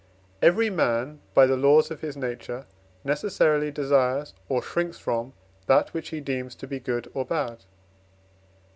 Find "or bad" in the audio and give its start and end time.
7.13-7.65